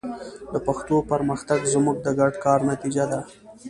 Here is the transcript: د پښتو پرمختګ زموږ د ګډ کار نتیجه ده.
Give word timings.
د 0.53 0.55
پښتو 0.67 0.95
پرمختګ 1.11 1.59
زموږ 1.73 1.97
د 2.01 2.07
ګډ 2.19 2.33
کار 2.45 2.59
نتیجه 2.71 3.05
ده. 3.11 3.19